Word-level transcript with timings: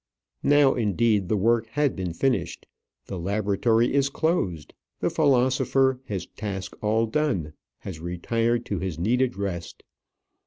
Now, 0.41 0.73
indeed, 0.73 1.29
the 1.29 1.37
work 1.37 1.67
has 1.73 1.91
been 1.91 2.11
finished. 2.13 2.65
The 3.05 3.19
laboratory 3.19 3.93
is 3.93 4.09
closed. 4.09 4.73
The 4.99 5.11
philosopher, 5.11 5.99
his 6.05 6.25
task 6.25 6.75
all 6.81 7.05
done, 7.05 7.53
has 7.81 7.99
retired 7.99 8.65
to 8.65 8.79
his 8.79 8.97
needed 8.97 9.37
rest. 9.37 9.83